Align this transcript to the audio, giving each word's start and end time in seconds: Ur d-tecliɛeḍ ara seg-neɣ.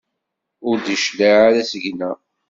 Ur 0.67 0.75
d-tecliɛeḍ 0.79 1.43
ara 1.49 1.63
seg-neɣ. 1.71 2.17